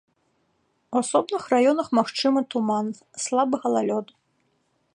[0.93, 2.87] У асобных раёнах магчымы туман,
[3.25, 4.07] слабы галалёд.